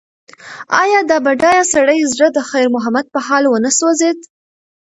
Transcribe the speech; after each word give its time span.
ایا 0.81 0.99
د 1.09 1.11
بډایه 1.25 1.63
سړي 1.73 1.99
زړه 2.13 2.27
د 2.31 2.39
خیر 2.49 2.67
محمد 2.75 3.05
په 3.13 3.19
حال 3.27 3.43
ونه 3.47 3.71
سوځېد؟ 3.79 4.17